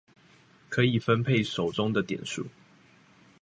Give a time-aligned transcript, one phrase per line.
[0.67, 2.47] 可以分配手中的點數